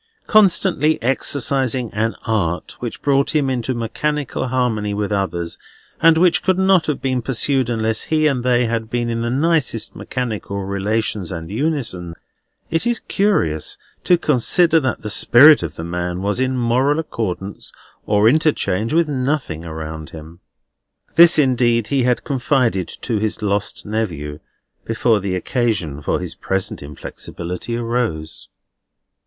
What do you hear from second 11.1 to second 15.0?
and unison, it is curious to consider